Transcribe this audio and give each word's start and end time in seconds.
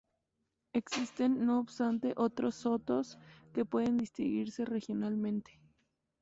Existen, 0.73 1.45
no 1.45 1.59
obstante, 1.59 2.13
otros 2.17 2.55
sotos 2.55 3.19
que 3.53 3.65
pueden 3.65 3.97
distinguirse 3.97 4.65
regionalmente. 4.65 5.59